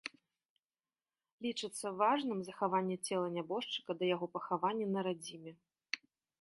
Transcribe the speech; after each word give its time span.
Лічыцца 1.47 1.87
важным 2.01 2.39
захаванне 2.49 2.97
цела 3.11 3.27
нябожчыка 3.37 3.91
да 4.03 4.13
яго 4.15 4.25
пахавання 4.39 4.85
на 4.99 5.09
радзіме. 5.13 5.51